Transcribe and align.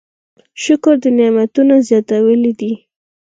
شکر 0.63 0.95
د 1.03 1.05
نعمتونو 1.17 1.75
زیاتوالی 1.87 2.53
دی. 2.59 2.73